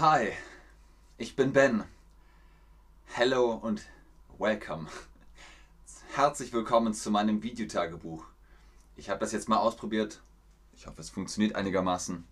Hi, 0.00 0.32
ich 1.18 1.36
bin 1.36 1.52
Ben. 1.52 1.84
Hello 3.04 3.52
und 3.52 3.82
welcome. 4.38 4.86
Herzlich 6.14 6.54
willkommen 6.54 6.94
zu 6.94 7.10
meinem 7.10 7.42
Videotagebuch. 7.42 8.24
Ich 8.96 9.10
habe 9.10 9.20
das 9.20 9.32
jetzt 9.32 9.50
mal 9.50 9.58
ausprobiert. 9.58 10.22
Ich 10.72 10.86
hoffe, 10.86 11.02
es 11.02 11.10
funktioniert 11.10 11.54
einigermaßen. 11.54 12.26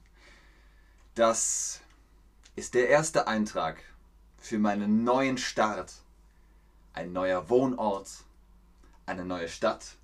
Das 1.14 1.82
ist 2.56 2.72
der 2.72 2.88
erste 2.88 3.28
Eintrag 3.28 3.82
für 4.38 4.58
meinen 4.58 5.04
neuen 5.04 5.36
Start. 5.36 5.92
Ein 6.94 7.12
neuer 7.12 7.50
Wohnort, 7.50 8.24
eine 9.04 9.26
neue 9.26 9.50
Stadt, 9.50 9.96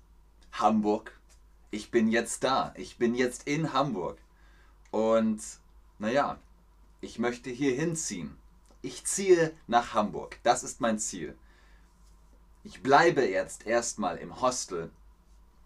Hamburg. 0.51 1.19
Ich 1.71 1.89
bin 1.89 2.09
jetzt 2.09 2.43
da. 2.43 2.75
Ich 2.77 2.99
bin 2.99 3.15
jetzt 3.15 3.47
in 3.47 3.73
Hamburg. 3.73 4.19
Und 4.91 5.41
naja, 5.97 6.37
ich 7.05 7.19
möchte 7.19 7.51
hier 7.51 7.75
hinziehen. 7.75 8.35
Ich 8.81 9.05
ziehe 9.05 9.53
nach 9.67 9.93
Hamburg. 9.93 10.39
Das 10.41 10.63
ist 10.63 10.81
mein 10.81 10.97
Ziel. 10.97 11.37
Ich 12.63 12.81
bleibe 12.81 13.23
jetzt 13.23 13.67
erstmal 13.67 14.17
im 14.17 14.41
Hostel, 14.41 14.89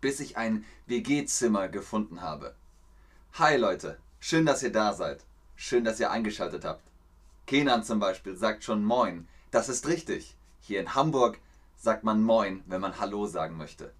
bis 0.02 0.20
ich 0.20 0.35
ein 0.35 0.66
WG-Zimmer 0.88 1.70
gefunden 1.70 2.21
habe. 2.21 2.55
Hi 3.33 3.55
Leute, 3.55 3.97
schön, 4.20 4.45
dass 4.45 4.63
ihr 4.63 4.71
da 4.73 4.94
seid. 4.94 5.23
Schön, 5.55 5.85
dass 5.85 5.99
ihr 6.02 6.11
eingeschaltet 6.11 6.66
habt. 6.66 6.83
Kenan 7.47 7.85
zum 7.85 8.02
Beispiel 8.02 8.36
sagt 8.36 8.66
schon 8.66 8.83
Moin. 8.83 9.25
Das 9.49 9.69
ist 9.69 9.88
richtig. 9.88 10.36
Hier 10.59 10.81
in 10.81 10.94
Hamburg 10.94 11.39
sagt 11.77 12.03
man 12.03 12.21
Moin, 12.21 12.64
wenn 12.67 12.81
man 12.81 12.99
Hallo 12.99 13.27
sagen 13.27 13.55
möchte. 13.55 13.94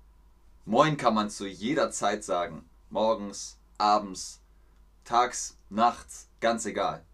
Moin 0.66 0.98
kann 0.98 1.14
man 1.14 1.30
zu 1.30 1.48
jeder 1.48 1.90
Zeit 1.90 2.26
sagen. 2.26 2.70
Morgens, 2.90 3.58
abends, 3.78 4.42
tags, 5.06 5.58
nachts, 5.70 6.28
ganz 6.42 6.66
egal. 6.66 7.06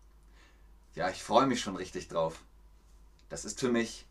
Ja, 0.95 1.09
ich 1.09 1.21
freue 1.21 1.45
mich 1.45 1.59
schon 1.59 1.75
richtig 1.75 2.07
drauf. 2.07 2.39
Das 3.27 3.43
ist 3.43 3.59
für 3.59 3.69
mich 3.69 4.05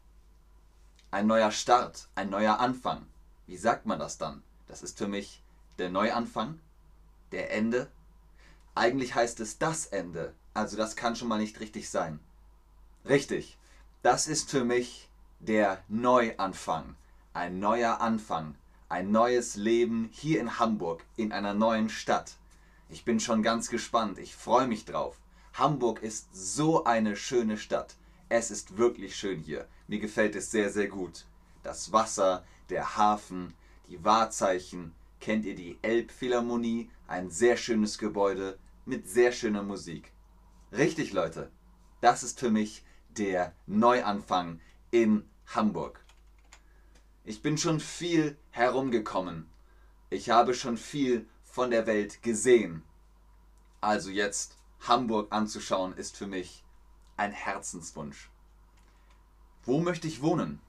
ein 1.10 1.26
neuer 1.26 1.50
Start, 1.50 2.08
ein 2.14 2.28
neuer 2.28 2.60
Anfang. 2.60 3.06
Wie 3.46 3.56
sagt 3.56 3.86
man 3.86 3.98
das 3.98 4.18
dann? 4.18 4.42
Das 4.68 4.82
ist 4.82 4.98
für 4.98 5.08
mich 5.08 5.42
der 5.78 5.88
Neuanfang, 5.88 6.60
der 7.32 7.52
Ende. 7.52 7.90
Eigentlich 8.74 9.14
heißt 9.14 9.40
es 9.40 9.58
das 9.58 9.86
Ende, 9.86 10.34
also 10.52 10.76
das 10.76 10.94
kann 10.94 11.16
schon 11.16 11.28
mal 11.28 11.38
nicht 11.38 11.58
richtig 11.60 11.88
sein. 11.88 12.20
Richtig, 13.08 13.56
das 14.02 14.26
ist 14.26 14.50
für 14.50 14.64
mich 14.64 15.08
der 15.40 15.82
Neuanfang, 15.88 16.96
ein 17.32 17.60
neuer 17.60 18.00
Anfang, 18.02 18.56
ein 18.90 19.10
neues 19.10 19.56
Leben 19.56 20.10
hier 20.12 20.38
in 20.40 20.58
Hamburg, 20.58 21.04
in 21.16 21.32
einer 21.32 21.54
neuen 21.54 21.88
Stadt. 21.88 22.32
Ich 22.90 23.04
bin 23.04 23.20
schon 23.20 23.42
ganz 23.42 23.70
gespannt, 23.70 24.18
ich 24.18 24.36
freue 24.36 24.66
mich 24.66 24.84
drauf. 24.84 25.16
Hamburg 25.54 26.02
ist 26.02 26.30
so 26.32 26.82
eine 26.82 27.14
schöne 27.14 27.56
Stadt. 27.56 27.94
Es 28.28 28.50
ist 28.50 28.76
wirklich 28.76 29.14
schön 29.14 29.38
hier. 29.38 29.68
Mir 29.86 30.00
gefällt 30.00 30.34
es 30.34 30.50
sehr, 30.50 30.68
sehr 30.68 30.88
gut. 30.88 31.26
Das 31.62 31.92
Wasser, 31.92 32.44
der 32.70 32.96
Hafen, 32.96 33.54
die 33.88 34.04
Wahrzeichen. 34.04 34.92
Kennt 35.20 35.44
ihr 35.44 35.54
die 35.54 35.78
Elbphilharmonie? 35.82 36.90
Ein 37.06 37.30
sehr 37.30 37.56
schönes 37.56 37.98
Gebäude 37.98 38.58
mit 38.84 39.08
sehr 39.08 39.30
schöner 39.30 39.62
Musik. 39.62 40.10
Richtig, 40.72 41.12
Leute. 41.12 41.52
Das 42.00 42.24
ist 42.24 42.40
für 42.40 42.50
mich 42.50 42.84
der 43.10 43.54
Neuanfang 43.68 44.60
in 44.90 45.24
Hamburg. 45.46 46.04
Ich 47.22 47.42
bin 47.42 47.58
schon 47.58 47.78
viel 47.78 48.36
herumgekommen. 48.50 49.48
Ich 50.10 50.30
habe 50.30 50.52
schon 50.52 50.76
viel 50.76 51.28
von 51.44 51.70
der 51.70 51.86
Welt 51.86 52.24
gesehen. 52.24 52.82
Also 53.80 54.10
jetzt 54.10 54.56
Hamburg 54.88 55.32
anzuschauen, 55.32 55.94
ist 55.94 56.16
für 56.16 56.26
mich 56.26 56.64
ein 57.16 57.32
Herzenswunsch. 57.32 58.30
Wo 59.64 59.80
möchte 59.80 60.08
ich 60.08 60.22
wohnen? 60.22 60.60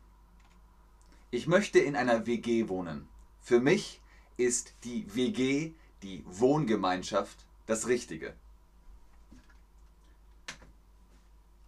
Ich 1.31 1.47
möchte 1.47 1.79
in 1.79 1.95
einer 1.95 2.25
WG 2.25 2.69
wohnen. 2.69 3.07
Für 3.41 3.59
mich 3.59 4.01
ist 4.37 4.73
die 4.83 5.13
WG, 5.15 5.73
die 6.01 6.23
Wohngemeinschaft, 6.25 7.45
das 7.65 7.87
Richtige. 7.87 8.33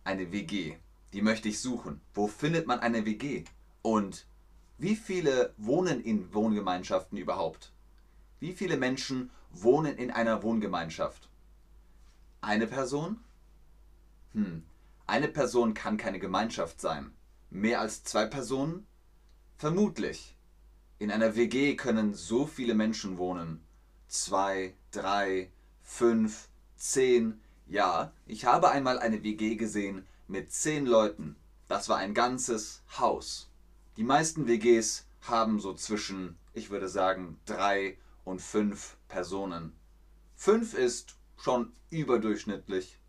Eine 0.03 0.31
WG, 0.31 0.77
die 1.11 1.21
möchte 1.21 1.49
ich 1.49 1.59
suchen. 1.59 1.99
Wo 2.13 2.27
findet 2.27 2.65
man 2.65 2.79
eine 2.79 3.05
WG? 3.05 3.43
Und 3.81 4.25
wie 4.77 4.95
viele 4.95 5.53
wohnen 5.57 5.99
in 6.01 6.33
Wohngemeinschaften 6.33 7.17
überhaupt? 7.17 7.73
Wie 8.39 8.53
viele 8.53 8.77
Menschen 8.77 9.31
wohnen 9.51 9.97
in 9.97 10.11
einer 10.11 10.43
Wohngemeinschaft? 10.43 11.29
Eine 12.47 12.65
Person? 12.65 13.19
Hm, 14.31 14.63
eine 15.05 15.27
Person 15.27 15.73
kann 15.73 15.97
keine 15.97 16.17
Gemeinschaft 16.17 16.79
sein. 16.79 17.11
Mehr 17.49 17.81
als 17.81 18.05
zwei 18.05 18.25
Personen? 18.25 18.87
Vermutlich. 19.57 20.37
In 20.97 21.11
einer 21.11 21.35
WG 21.35 21.75
können 21.75 22.13
so 22.13 22.45
viele 22.47 22.73
Menschen 22.73 23.17
wohnen. 23.17 23.61
Zwei, 24.07 24.73
drei, 24.91 25.51
fünf, 25.83 26.47
zehn. 26.77 27.41
Ja, 27.67 28.13
ich 28.25 28.45
habe 28.45 28.71
einmal 28.71 28.97
eine 28.97 29.23
WG 29.23 29.57
gesehen 29.57 30.07
mit 30.29 30.53
zehn 30.53 30.85
Leuten. 30.85 31.35
Das 31.67 31.89
war 31.89 31.97
ein 31.97 32.13
ganzes 32.13 32.81
Haus. 32.97 33.49
Die 33.97 34.05
meisten 34.05 34.47
WGs 34.47 35.05
haben 35.19 35.59
so 35.59 35.73
zwischen, 35.73 36.37
ich 36.53 36.69
würde 36.69 36.87
sagen, 36.87 37.41
drei 37.45 37.97
und 38.23 38.41
fünf 38.41 38.95
Personen. 39.09 39.73
Fünf 40.37 40.75
ist 40.75 41.16
schon 41.37 41.71
überdurchschnittlich. 41.89 42.99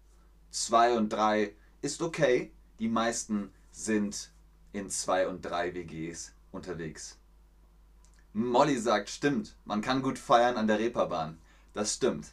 2 0.50 0.96
und 0.96 1.08
3 1.10 1.52
ist 1.82 2.02
okay. 2.02 2.50
Die 2.78 2.88
meisten 2.88 3.52
sind 3.72 4.30
in 4.72 4.90
2 4.90 5.28
und 5.28 5.42
3 5.42 5.74
WGs 5.74 6.32
unterwegs. 6.52 7.18
Molly 8.32 8.76
sagt, 8.76 9.08
stimmt, 9.08 9.56
man 9.64 9.80
kann 9.80 10.02
gut 10.02 10.18
feiern 10.18 10.56
an 10.56 10.66
der 10.66 10.78
Reeperbahn. 10.78 11.38
Das 11.74 11.94
stimmt. 11.94 12.28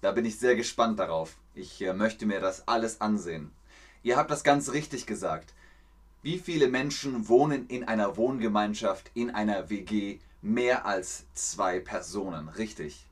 Da 0.00 0.12
bin 0.12 0.24
ich 0.24 0.38
sehr 0.38 0.56
gespannt 0.56 0.98
darauf. 0.98 1.36
Ich 1.54 1.80
äh, 1.82 1.92
möchte 1.92 2.26
mir 2.26 2.40
das 2.40 2.68
alles 2.68 3.00
ansehen. 3.00 3.50
Ihr 4.02 4.16
habt 4.16 4.30
das 4.30 4.44
ganz 4.44 4.72
richtig 4.72 5.06
gesagt. 5.06 5.54
Wie 6.22 6.38
viele 6.38 6.68
Menschen 6.68 7.28
wohnen 7.28 7.66
in 7.68 7.84
einer 7.84 8.16
Wohngemeinschaft, 8.16 9.10
in 9.14 9.30
einer 9.30 9.70
WG? 9.70 10.18
Mehr 10.42 10.86
als 10.86 11.24
zwei 11.34 11.80
Personen, 11.80 12.48
richtig. 12.48 13.06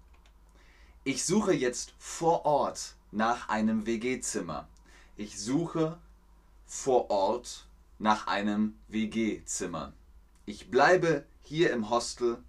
Ich 1.08 1.24
suche 1.24 1.54
jetzt 1.54 1.94
vor 1.98 2.44
Ort 2.46 2.96
nach 3.12 3.48
einem 3.48 3.86
WG-Zimmer. 3.86 4.66
Ich 5.16 5.38
suche 5.38 6.00
vor 6.64 7.10
Ort 7.10 7.68
nach 8.00 8.26
einem 8.26 8.76
WG-Zimmer. 8.88 9.92
Ich 10.46 10.68
bleibe 10.68 11.24
hier 11.42 11.72
im 11.72 11.90
Hostel, 11.90 12.42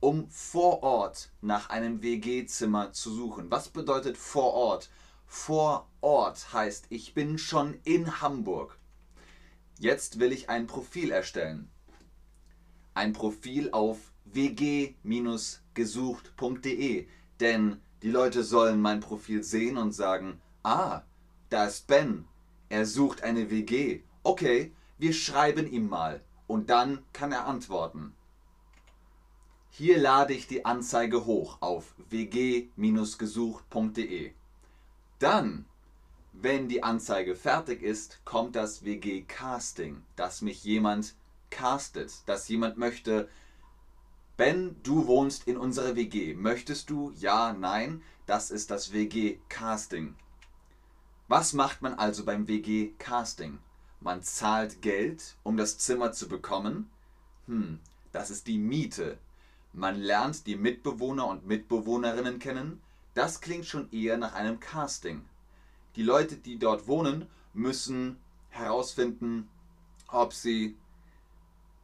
um 0.00 0.28
vor 0.28 0.82
Ort 0.82 1.30
nach 1.40 1.70
einem 1.70 2.02
WG-Zimmer 2.02 2.92
zu 2.92 3.14
suchen. 3.14 3.48
Was 3.48 3.68
bedeutet 3.68 4.16
vor 4.16 4.54
Ort? 4.54 4.90
Vor 5.28 5.88
Ort 6.00 6.52
heißt, 6.52 6.86
ich 6.88 7.14
bin 7.14 7.38
schon 7.38 7.78
in 7.84 8.20
Hamburg. 8.20 8.76
Jetzt 9.78 10.18
will 10.18 10.32
ich 10.32 10.50
ein 10.50 10.66
Profil 10.66 11.12
erstellen. 11.12 11.70
Ein 12.92 13.12
Profil 13.12 13.70
auf 13.70 13.98
wg-gesucht.de, 14.24 17.06
denn 17.38 17.80
die 18.02 18.10
Leute 18.10 18.42
sollen 18.44 18.80
mein 18.80 19.00
Profil 19.00 19.42
sehen 19.42 19.76
und 19.76 19.92
sagen, 19.92 20.40
ah, 20.62 21.02
da 21.50 21.66
ist 21.66 21.86
Ben, 21.86 22.26
er 22.68 22.86
sucht 22.86 23.22
eine 23.22 23.50
WG. 23.50 24.02
Okay, 24.22 24.72
wir 24.98 25.12
schreiben 25.12 25.66
ihm 25.70 25.88
mal 25.88 26.20
und 26.46 26.70
dann 26.70 27.04
kann 27.12 27.32
er 27.32 27.46
antworten. 27.46 28.14
Hier 29.70 29.98
lade 29.98 30.34
ich 30.34 30.46
die 30.46 30.64
Anzeige 30.64 31.26
hoch 31.26 31.58
auf 31.60 31.94
wg-gesucht.de. 32.08 32.72
Dann, 35.18 35.64
wenn 36.32 36.68
die 36.68 36.82
Anzeige 36.82 37.36
fertig 37.36 37.82
ist, 37.82 38.20
kommt 38.24 38.56
das 38.56 38.84
WG-Casting, 38.84 40.02
dass 40.16 40.42
mich 40.42 40.64
jemand 40.64 41.14
castet, 41.50 42.12
dass 42.26 42.48
jemand 42.48 42.78
möchte, 42.78 43.28
Ben, 44.40 44.74
du 44.84 45.06
wohnst 45.06 45.46
in 45.46 45.58
unserer 45.58 45.96
WG. 45.96 46.32
Möchtest 46.34 46.88
du? 46.88 47.12
Ja, 47.18 47.52
nein. 47.52 48.00
Das 48.24 48.50
ist 48.50 48.70
das 48.70 48.90
WG-Casting. 48.90 50.14
Was 51.28 51.52
macht 51.52 51.82
man 51.82 51.92
also 51.92 52.24
beim 52.24 52.48
WG-Casting? 52.48 53.58
Man 54.00 54.22
zahlt 54.22 54.80
Geld, 54.80 55.36
um 55.42 55.58
das 55.58 55.76
Zimmer 55.76 56.12
zu 56.12 56.26
bekommen. 56.26 56.88
Hm, 57.48 57.80
das 58.12 58.30
ist 58.30 58.46
die 58.46 58.56
Miete. 58.56 59.18
Man 59.74 59.96
lernt 59.96 60.46
die 60.46 60.56
Mitbewohner 60.56 61.26
und 61.26 61.46
Mitbewohnerinnen 61.46 62.38
kennen. 62.38 62.80
Das 63.12 63.42
klingt 63.42 63.66
schon 63.66 63.92
eher 63.92 64.16
nach 64.16 64.32
einem 64.32 64.58
Casting. 64.58 65.22
Die 65.96 66.02
Leute, 66.02 66.36
die 66.38 66.58
dort 66.58 66.86
wohnen, 66.86 67.26
müssen 67.52 68.16
herausfinden, 68.48 69.50
ob 70.08 70.32
sie 70.32 70.78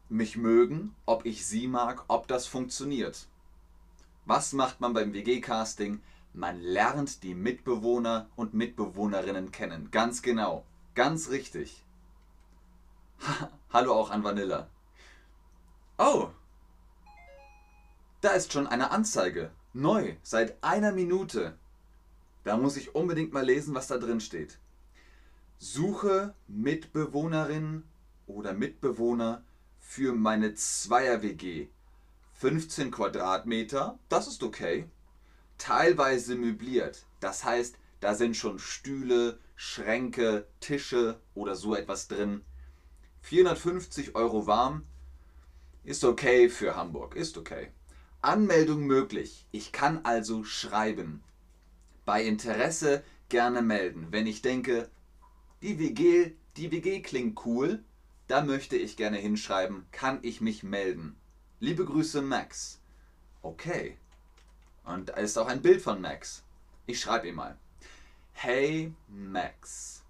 mich 0.08 0.36
mögen, 0.36 0.94
ob 1.04 1.26
ich 1.26 1.46
sie 1.46 1.66
mag, 1.66 2.04
ob 2.08 2.28
das 2.28 2.46
funktioniert. 2.46 3.26
Was 4.24 4.52
macht 4.52 4.80
man 4.80 4.92
beim 4.92 5.12
WG-Casting? 5.12 6.00
Man 6.32 6.60
lernt 6.60 7.22
die 7.22 7.34
Mitbewohner 7.34 8.28
und 8.36 8.54
Mitbewohnerinnen 8.54 9.52
kennen. 9.52 9.90
Ganz 9.90 10.22
genau. 10.22 10.64
Ganz 10.94 11.30
richtig. 11.30 11.84
Hallo 13.70 13.94
auch 13.94 14.10
an 14.10 14.24
Vanilla. 14.24 14.68
Oh. 15.98 16.28
Da 18.20 18.30
ist 18.30 18.52
schon 18.52 18.66
eine 18.66 18.90
Anzeige. 18.90 19.50
Neu. 19.72 20.16
Seit 20.22 20.62
einer 20.62 20.92
Minute. 20.92 21.56
Da 22.44 22.56
muss 22.56 22.76
ich 22.76 22.94
unbedingt 22.94 23.32
mal 23.32 23.44
lesen, 23.44 23.74
was 23.74 23.86
da 23.86 23.98
drin 23.98 24.20
steht. 24.20 24.58
Suche 25.58 26.34
Mitbewohnerin 26.48 27.82
oder 28.26 28.52
Mitbewohner 28.52 29.42
für 29.88 30.12
meine 30.12 30.52
Zweier-WG. 30.52 31.68
15 32.34 32.90
Quadratmeter, 32.90 33.98
das 34.10 34.26
ist 34.26 34.42
okay. 34.42 34.90
Teilweise 35.56 36.34
möbliert, 36.34 37.06
das 37.20 37.44
heißt, 37.44 37.78
da 38.00 38.14
sind 38.14 38.36
schon 38.36 38.58
Stühle, 38.58 39.38
Schränke, 39.54 40.48
Tische 40.60 41.18
oder 41.34 41.54
so 41.54 41.74
etwas 41.74 42.08
drin. 42.08 42.44
450 43.22 44.14
Euro 44.16 44.46
warm, 44.46 44.82
ist 45.84 46.04
okay 46.04 46.50
für 46.50 46.76
Hamburg, 46.76 47.16
ist 47.16 47.38
okay. 47.38 47.70
Anmeldung 48.20 48.86
möglich, 48.86 49.46
ich 49.50 49.72
kann 49.72 50.04
also 50.04 50.44
schreiben. 50.44 51.22
Bei 52.04 52.22
Interesse 52.22 53.02
gerne 53.30 53.62
melden. 53.62 54.08
Wenn 54.10 54.26
ich 54.26 54.42
denke, 54.42 54.90
die 55.62 55.78
WG, 55.78 56.32
die 56.56 56.70
WG 56.70 57.00
klingt 57.00 57.46
cool, 57.46 57.82
da 58.28 58.42
möchte 58.42 58.76
ich 58.76 58.96
gerne 58.96 59.18
hinschreiben, 59.18 59.86
kann 59.92 60.18
ich 60.22 60.40
mich 60.40 60.62
melden. 60.62 61.16
Liebe 61.60 61.84
Grüße 61.84 62.22
Max. 62.22 62.80
Okay. 63.42 63.96
Und 64.84 65.10
da 65.10 65.14
ist 65.14 65.36
auch 65.38 65.46
ein 65.46 65.62
Bild 65.62 65.82
von 65.82 66.00
Max. 66.00 66.42
Ich 66.86 67.00
schreibe 67.00 67.28
ihm 67.28 67.36
mal. 67.36 67.56
Hey 68.32 68.92
Max, 69.08 70.02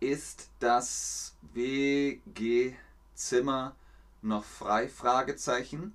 ist 0.00 0.50
das 0.60 1.36
WG-Zimmer 1.52 2.76
noch 4.22 4.44
frei? 4.44 4.88
Fragezeichen. 4.88 5.94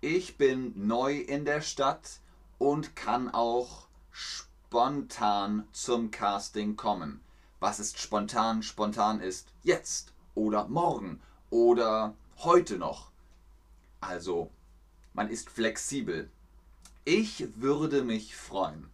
Ich 0.00 0.36
bin 0.36 0.86
neu 0.86 1.16
in 1.16 1.44
der 1.44 1.60
Stadt 1.62 2.20
und 2.58 2.96
kann 2.96 3.30
auch 3.30 3.86
spontan 4.10 5.66
zum 5.72 6.10
Casting 6.10 6.76
kommen. 6.76 7.20
Was 7.60 7.80
ist 7.80 7.98
spontan? 7.98 8.62
Spontan 8.62 9.20
ist 9.20 9.48
jetzt 9.62 10.12
oder 10.36 10.68
morgen 10.68 11.20
oder 11.50 12.14
heute 12.38 12.76
noch. 12.78 13.10
Also, 14.00 14.50
man 15.14 15.28
ist 15.28 15.50
flexibel. 15.50 16.30
Ich 17.04 17.48
würde 17.56 18.04
mich 18.04 18.36
freuen. 18.36 18.88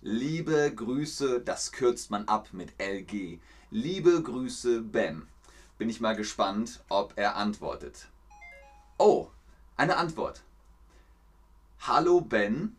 Liebe 0.00 0.72
Grüße, 0.74 1.40
das 1.40 1.72
kürzt 1.72 2.10
man 2.10 2.26
ab 2.28 2.48
mit 2.52 2.72
LG. 2.80 3.40
Liebe 3.70 4.22
Grüße, 4.22 4.80
Ben. 4.80 5.28
Bin 5.76 5.90
ich 5.90 6.00
mal 6.00 6.14
gespannt, 6.14 6.82
ob 6.88 7.14
er 7.16 7.36
antwortet. 7.36 8.08
Oh, 8.96 9.28
eine 9.76 9.96
Antwort. 9.96 10.42
Hallo 11.80 12.20
Ben, 12.20 12.76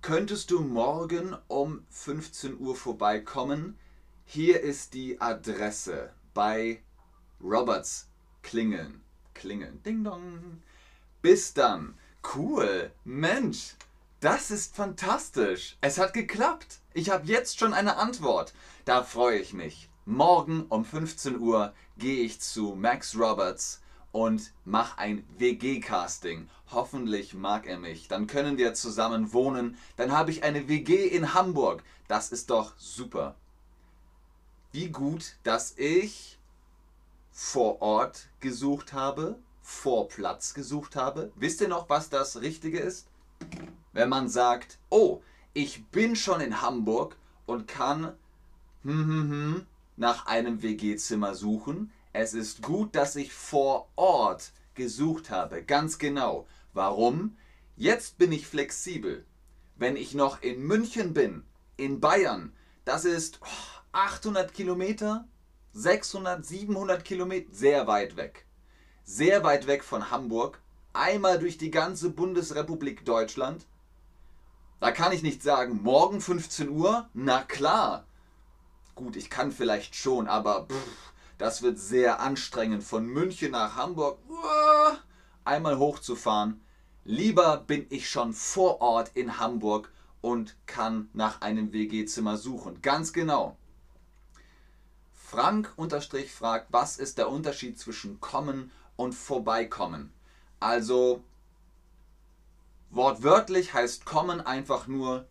könntest 0.00 0.50
du 0.50 0.60
morgen 0.60 1.36
um 1.48 1.84
15 1.90 2.58
Uhr 2.58 2.74
vorbeikommen? 2.74 3.78
Hier 4.24 4.60
ist 4.60 4.94
die 4.94 5.20
Adresse 5.20 6.12
bei 6.32 6.80
Roberts 7.44 8.08
Klingeln. 8.42 9.02
Klingeln. 9.34 9.82
Ding 9.82 10.02
dong. 10.02 10.62
Bis 11.20 11.52
dann. 11.52 11.94
Cool. 12.34 12.90
Mensch, 13.04 13.74
das 14.20 14.50
ist 14.50 14.74
fantastisch. 14.74 15.76
Es 15.82 15.98
hat 15.98 16.14
geklappt. 16.14 16.80
Ich 16.94 17.10
habe 17.10 17.26
jetzt 17.26 17.58
schon 17.58 17.74
eine 17.74 17.96
Antwort. 17.96 18.54
Da 18.86 19.02
freue 19.02 19.38
ich 19.38 19.52
mich. 19.52 19.90
Morgen 20.06 20.64
um 20.70 20.84
15 20.84 21.38
Uhr 21.38 21.74
gehe 21.98 22.24
ich 22.24 22.40
zu 22.40 22.74
Max 22.74 23.16
Roberts 23.16 23.82
und 24.10 24.52
mache 24.64 24.98
ein 24.98 25.24
WG-Casting. 25.38 26.48
Hoffentlich 26.70 27.34
mag 27.34 27.66
er 27.66 27.78
mich. 27.78 28.08
Dann 28.08 28.26
können 28.26 28.56
wir 28.56 28.74
zusammen 28.74 29.32
wohnen. 29.32 29.76
Dann 29.96 30.12
habe 30.12 30.30
ich 30.30 30.42
eine 30.44 30.68
WG 30.68 31.06
in 31.06 31.34
Hamburg. 31.34 31.82
Das 32.08 32.32
ist 32.32 32.50
doch 32.50 32.72
super 32.78 33.36
wie 34.74 34.88
gut, 34.88 35.36
dass 35.44 35.78
ich 35.78 36.36
vor 37.36 37.82
Ort 37.82 38.28
gesucht 38.38 38.92
habe, 38.92 39.36
vor 39.60 40.08
Platz 40.08 40.54
gesucht 40.54 40.94
habe. 40.94 41.32
Wisst 41.34 41.60
ihr 41.60 41.68
noch, 41.68 41.90
was 41.90 42.08
das 42.08 42.40
Richtige 42.40 42.78
ist? 42.78 43.08
Wenn 43.92 44.08
man 44.08 44.28
sagt, 44.28 44.78
oh, 44.88 45.20
ich 45.52 45.84
bin 45.86 46.14
schon 46.14 46.40
in 46.40 46.62
Hamburg 46.62 47.16
und 47.44 47.66
kann 47.66 48.14
hm, 48.82 49.06
hm, 49.06 49.30
hm, 49.30 49.66
nach 49.96 50.26
einem 50.26 50.62
WG-Zimmer 50.62 51.34
suchen. 51.34 51.92
Es 52.12 52.34
ist 52.34 52.62
gut, 52.62 52.94
dass 52.94 53.16
ich 53.16 53.32
vor 53.32 53.88
Ort 53.96 54.52
gesucht 54.74 55.30
habe. 55.30 55.64
Ganz 55.64 55.98
genau. 55.98 56.46
Warum? 56.72 57.36
Jetzt 57.76 58.16
bin 58.16 58.30
ich 58.30 58.46
flexibel. 58.46 59.24
Wenn 59.76 59.96
ich 59.96 60.14
noch 60.14 60.40
in 60.40 60.62
München 60.62 61.12
bin, 61.14 61.42
in 61.76 61.98
Bayern, 61.98 62.52
das 62.84 63.04
ist... 63.04 63.40
Oh, 63.42 63.74
800 63.94 64.52
Kilometer, 64.52 65.24
600, 65.74 66.46
700 66.46 67.04
Kilometer, 67.04 67.52
sehr 67.52 67.86
weit 67.88 68.16
weg. 68.16 68.46
Sehr 69.02 69.42
weit 69.42 69.66
weg 69.66 69.82
von 69.82 70.10
Hamburg, 70.10 70.62
einmal 70.92 71.38
durch 71.38 71.58
die 71.58 71.72
ganze 71.72 72.10
Bundesrepublik 72.10 73.04
Deutschland. 73.04 73.66
Da 74.78 74.92
kann 74.92 75.12
ich 75.12 75.22
nicht 75.24 75.42
sagen, 75.42 75.82
morgen 75.82 76.20
15 76.20 76.68
Uhr, 76.68 77.08
na 77.12 77.42
klar. 77.42 78.06
Gut, 78.94 79.16
ich 79.16 79.30
kann 79.30 79.50
vielleicht 79.50 79.96
schon, 79.96 80.28
aber 80.28 80.66
pff, 80.66 81.12
das 81.38 81.62
wird 81.62 81.78
sehr 81.80 82.20
anstrengend, 82.20 82.84
von 82.84 83.06
München 83.06 83.50
nach 83.50 83.74
Hamburg 83.74 84.18
einmal 85.44 85.78
hochzufahren. 85.78 86.60
Lieber 87.04 87.58
bin 87.58 87.86
ich 87.90 88.08
schon 88.08 88.32
vor 88.32 88.80
Ort 88.80 89.10
in 89.14 89.38
Hamburg 89.38 89.92
und 90.20 90.56
kann 90.66 91.10
nach 91.12 91.40
einem 91.42 91.72
WG-Zimmer 91.72 92.36
suchen. 92.36 92.80
Ganz 92.80 93.12
genau. 93.12 93.56
Frank 95.34 95.72
unterstrich 95.74 96.30
fragt, 96.30 96.68
was 96.70 96.96
ist 96.96 97.18
der 97.18 97.28
Unterschied 97.28 97.76
zwischen 97.76 98.20
kommen 98.20 98.70
und 98.94 99.16
vorbeikommen? 99.16 100.12
Also 100.60 101.24
wortwörtlich 102.90 103.74
heißt 103.74 104.04
kommen 104.04 104.40
einfach 104.40 104.86
nur 104.86 105.26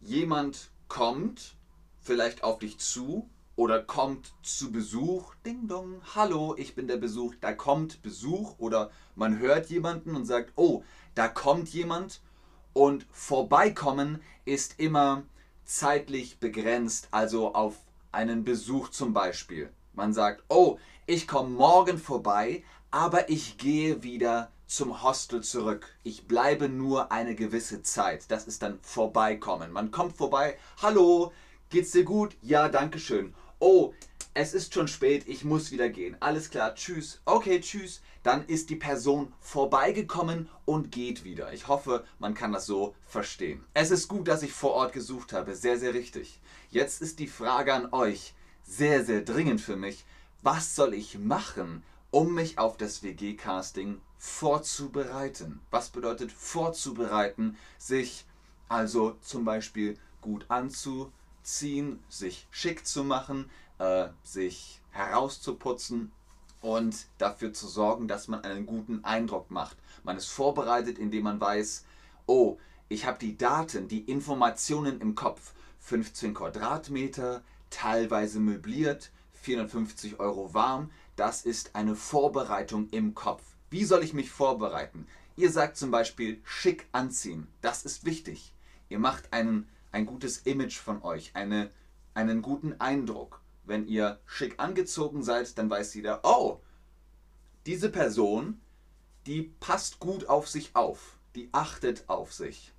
jemand 0.00 0.70
kommt 0.86 1.56
vielleicht 2.00 2.44
auf 2.44 2.60
dich 2.60 2.78
zu 2.78 3.28
oder 3.56 3.82
kommt 3.82 4.32
zu 4.44 4.70
Besuch. 4.70 5.34
Ding 5.44 5.66
dong, 5.66 6.02
hallo, 6.14 6.54
ich 6.56 6.76
bin 6.76 6.86
der 6.86 6.98
Besuch. 6.98 7.34
Da 7.40 7.52
kommt 7.52 8.00
Besuch 8.00 8.54
oder 8.58 8.92
man 9.16 9.40
hört 9.40 9.70
jemanden 9.70 10.14
und 10.14 10.24
sagt, 10.24 10.52
oh, 10.54 10.84
da 11.16 11.26
kommt 11.26 11.68
jemand. 11.70 12.20
Und 12.74 13.08
vorbeikommen 13.10 14.22
ist 14.44 14.78
immer 14.78 15.24
zeitlich 15.64 16.38
begrenzt, 16.38 17.08
also 17.10 17.56
auf 17.56 17.74
einen 18.12 18.44
Besuch 18.44 18.88
zum 18.90 19.12
Beispiel. 19.12 19.72
Man 19.92 20.12
sagt, 20.12 20.44
oh, 20.48 20.78
ich 21.06 21.26
komme 21.26 21.50
morgen 21.50 21.98
vorbei, 21.98 22.62
aber 22.90 23.30
ich 23.30 23.58
gehe 23.58 24.02
wieder 24.02 24.50
zum 24.66 25.02
Hostel 25.02 25.42
zurück. 25.42 25.96
Ich 26.02 26.28
bleibe 26.28 26.68
nur 26.68 27.10
eine 27.10 27.34
gewisse 27.34 27.82
Zeit. 27.82 28.30
Das 28.30 28.46
ist 28.46 28.62
dann 28.62 28.78
vorbeikommen. 28.82 29.72
Man 29.72 29.90
kommt 29.90 30.16
vorbei. 30.16 30.58
Hallo, 30.82 31.32
geht's 31.70 31.92
dir 31.92 32.04
gut? 32.04 32.36
Ja, 32.42 32.68
danke 32.68 32.98
schön. 32.98 33.34
Oh, 33.60 33.92
es 34.34 34.54
ist 34.54 34.72
schon 34.72 34.86
spät, 34.86 35.26
ich 35.26 35.42
muss 35.42 35.72
wieder 35.72 35.88
gehen. 35.88 36.16
Alles 36.20 36.48
klar, 36.48 36.76
tschüss. 36.76 37.20
Okay, 37.24 37.60
tschüss. 37.60 38.02
Dann 38.22 38.46
ist 38.46 38.70
die 38.70 38.76
Person 38.76 39.32
vorbeigekommen 39.40 40.48
und 40.64 40.92
geht 40.92 41.24
wieder. 41.24 41.52
Ich 41.52 41.66
hoffe, 41.66 42.04
man 42.20 42.34
kann 42.34 42.52
das 42.52 42.66
so 42.66 42.94
verstehen. 43.04 43.64
Es 43.74 43.90
ist 43.90 44.06
gut, 44.06 44.28
dass 44.28 44.44
ich 44.44 44.52
vor 44.52 44.74
Ort 44.74 44.92
gesucht 44.92 45.32
habe. 45.32 45.56
Sehr, 45.56 45.76
sehr 45.76 45.92
richtig. 45.92 46.38
Jetzt 46.70 47.02
ist 47.02 47.18
die 47.18 47.26
Frage 47.26 47.74
an 47.74 47.92
euch, 47.92 48.32
sehr, 48.62 49.04
sehr 49.04 49.22
dringend 49.22 49.60
für 49.60 49.76
mich. 49.76 50.04
Was 50.42 50.76
soll 50.76 50.94
ich 50.94 51.18
machen, 51.18 51.82
um 52.12 52.32
mich 52.32 52.58
auf 52.58 52.76
das 52.76 53.02
WG-Casting 53.02 54.00
vorzubereiten? 54.18 55.60
Was 55.72 55.88
bedeutet 55.88 56.30
vorzubereiten? 56.30 57.56
Sich 57.76 58.24
also 58.68 59.16
zum 59.20 59.44
Beispiel 59.44 59.98
gut 60.20 60.46
anzuziehen, 61.48 61.98
sich 62.08 62.46
schick 62.50 62.86
zu 62.86 63.04
machen, 63.04 63.50
äh, 63.78 64.08
sich 64.22 64.82
herauszuputzen 64.90 66.12
und 66.60 67.06
dafür 67.16 67.54
zu 67.54 67.66
sorgen, 67.66 68.06
dass 68.06 68.28
man 68.28 68.44
einen 68.44 68.66
guten 68.66 69.02
Eindruck 69.04 69.50
macht. 69.50 69.78
Man 70.04 70.18
ist 70.18 70.26
vorbereitet, 70.26 70.98
indem 70.98 71.24
man 71.24 71.40
weiß, 71.40 71.84
oh, 72.26 72.58
ich 72.90 73.06
habe 73.06 73.18
die 73.18 73.38
Daten, 73.38 73.88
die 73.88 74.00
Informationen 74.00 75.00
im 75.00 75.14
Kopf. 75.14 75.54
15 75.80 76.34
Quadratmeter, 76.34 77.42
teilweise 77.70 78.40
möbliert, 78.40 79.10
450 79.32 80.20
Euro 80.20 80.52
warm. 80.52 80.90
Das 81.16 81.42
ist 81.42 81.74
eine 81.74 81.94
Vorbereitung 81.94 82.88
im 82.90 83.14
Kopf. 83.14 83.42
Wie 83.70 83.84
soll 83.84 84.02
ich 84.02 84.12
mich 84.12 84.30
vorbereiten? 84.30 85.06
Ihr 85.36 85.50
sagt 85.50 85.76
zum 85.78 85.90
Beispiel 85.90 86.40
schick 86.44 86.86
anziehen. 86.92 87.46
Das 87.62 87.84
ist 87.84 88.04
wichtig. 88.04 88.52
Ihr 88.90 88.98
macht 88.98 89.32
einen 89.32 89.68
ein 89.92 90.06
gutes 90.06 90.38
Image 90.38 90.78
von 90.78 91.02
euch, 91.02 91.32
eine, 91.34 91.70
einen 92.14 92.42
guten 92.42 92.80
Eindruck. 92.80 93.40
Wenn 93.64 93.86
ihr 93.86 94.20
schick 94.26 94.54
angezogen 94.58 95.22
seid, 95.22 95.58
dann 95.58 95.68
weiß 95.68 95.94
jeder, 95.94 96.20
oh, 96.22 96.60
diese 97.66 97.90
Person, 97.90 98.60
die 99.26 99.42
passt 99.60 99.98
gut 99.98 100.28
auf 100.28 100.48
sich 100.48 100.74
auf, 100.74 101.18
die 101.34 101.50
achtet 101.52 102.08
auf 102.08 102.32
sich. 102.32 102.72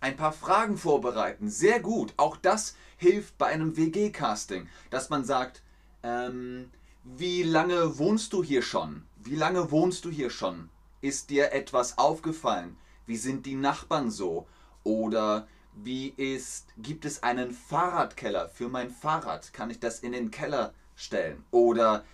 Ein 0.00 0.16
paar 0.16 0.32
Fragen 0.32 0.76
vorbereiten, 0.76 1.48
sehr 1.48 1.80
gut. 1.80 2.12
Auch 2.16 2.36
das 2.36 2.76
hilft 2.96 3.38
bei 3.38 3.46
einem 3.46 3.76
WG-Casting, 3.76 4.68
dass 4.90 5.10
man 5.10 5.24
sagt, 5.24 5.62
ähm, 6.02 6.70
wie 7.04 7.42
lange 7.42 7.98
wohnst 7.98 8.32
du 8.32 8.44
hier 8.44 8.62
schon? 8.62 9.04
Wie 9.16 9.36
lange 9.36 9.70
wohnst 9.70 10.04
du 10.04 10.10
hier 10.10 10.30
schon? 10.30 10.68
Ist 11.00 11.30
dir 11.30 11.52
etwas 11.52 11.98
aufgefallen? 11.98 12.76
Wie 13.06 13.16
sind 13.16 13.46
die 13.46 13.54
Nachbarn 13.54 14.10
so? 14.10 14.46
Oder 14.84 15.48
wie 15.74 16.08
ist, 16.16 16.66
gibt 16.78 17.04
es 17.04 17.22
einen 17.22 17.52
Fahrradkeller 17.52 18.48
für 18.48 18.68
mein 18.68 18.90
Fahrrad? 18.90 19.52
Kann 19.52 19.70
ich 19.70 19.80
das 19.80 20.00
in 20.00 20.12
den 20.12 20.30
Keller 20.30 20.74
stellen? 20.96 21.44
Oder 21.50 22.04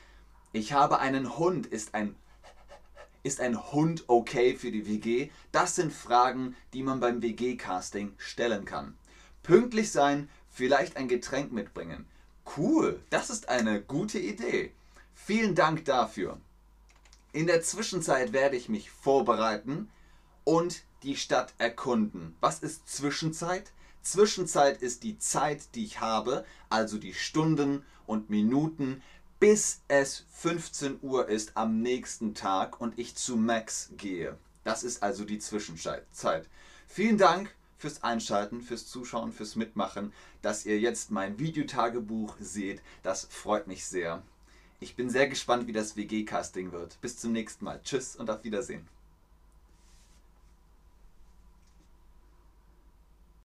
ich 0.52 0.72
habe 0.72 0.98
einen 0.98 1.38
Hund, 1.38 1.66
ist 1.66 1.94
ein 1.94 2.14
ist 3.24 3.40
ein 3.40 3.72
Hund 3.72 4.04
okay 4.06 4.54
für 4.54 4.70
die 4.70 4.86
WG? 4.86 5.30
Das 5.52 5.74
sind 5.74 5.92
Fragen, 5.92 6.56
die 6.72 6.82
man 6.82 7.00
beim 7.00 7.20
WG-Casting 7.20 8.14
stellen 8.16 8.64
kann. 8.64 8.96
Pünktlich 9.42 9.90
sein, 9.90 10.30
vielleicht 10.48 10.96
ein 10.96 11.08
Getränk 11.08 11.52
mitbringen. 11.52 12.06
Cool, 12.56 13.00
das 13.10 13.28
ist 13.28 13.48
eine 13.48 13.82
gute 13.82 14.18
Idee. 14.18 14.72
Vielen 15.14 15.54
Dank 15.54 15.84
dafür. 15.84 16.38
In 17.32 17.46
der 17.46 17.60
Zwischenzeit 17.62 18.32
werde 18.32 18.56
ich 18.56 18.68
mich 18.68 18.90
vorbereiten 18.90 19.90
und 20.48 20.82
die 21.02 21.14
Stadt 21.14 21.52
erkunden. 21.58 22.34
Was 22.40 22.60
ist 22.60 22.88
Zwischenzeit? 22.88 23.70
Zwischenzeit 24.00 24.80
ist 24.80 25.02
die 25.02 25.18
Zeit, 25.18 25.74
die 25.74 25.84
ich 25.84 26.00
habe, 26.00 26.46
also 26.70 26.96
die 26.96 27.12
Stunden 27.12 27.84
und 28.06 28.30
Minuten, 28.30 29.02
bis 29.40 29.82
es 29.88 30.24
15 30.32 31.00
Uhr 31.02 31.28
ist 31.28 31.58
am 31.58 31.82
nächsten 31.82 32.34
Tag 32.34 32.80
und 32.80 32.98
ich 32.98 33.14
zu 33.14 33.36
Max 33.36 33.90
gehe. 33.98 34.38
Das 34.64 34.84
ist 34.84 35.02
also 35.02 35.26
die 35.26 35.38
Zwischenzeit. 35.38 36.06
Vielen 36.86 37.18
Dank 37.18 37.54
fürs 37.76 38.02
Einschalten, 38.02 38.62
fürs 38.62 38.86
Zuschauen, 38.86 39.32
fürs 39.32 39.54
Mitmachen, 39.54 40.14
dass 40.40 40.64
ihr 40.64 40.78
jetzt 40.80 41.10
mein 41.10 41.38
Videotagebuch 41.38 42.36
seht. 42.40 42.80
Das 43.02 43.26
freut 43.30 43.66
mich 43.66 43.84
sehr. 43.84 44.22
Ich 44.80 44.96
bin 44.96 45.10
sehr 45.10 45.28
gespannt, 45.28 45.66
wie 45.66 45.72
das 45.72 45.94
WG-Casting 45.94 46.72
wird. 46.72 46.98
Bis 47.02 47.18
zum 47.18 47.32
nächsten 47.32 47.66
Mal. 47.66 47.82
Tschüss 47.84 48.16
und 48.16 48.30
auf 48.30 48.44
Wiedersehen. 48.44 48.88